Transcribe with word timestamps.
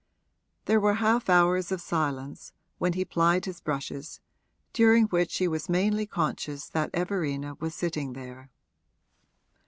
There 0.65 0.79
were 0.79 0.95
half 0.95 1.29
hours 1.29 1.71
of 1.71 1.79
silence, 1.79 2.53
when 2.79 2.93
he 2.93 3.05
plied 3.05 3.45
his 3.45 3.61
brushes, 3.61 4.19
during 4.73 5.05
which 5.09 5.37
he 5.37 5.47
was 5.47 5.69
mainly 5.69 6.07
conscious 6.07 6.67
that 6.69 6.89
Everina 6.91 7.53
was 7.59 7.75
sitting 7.75 8.13
there. 8.13 8.49